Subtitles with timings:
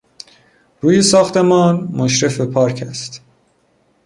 [0.81, 3.21] روی ساختمان مشرف به پارک است.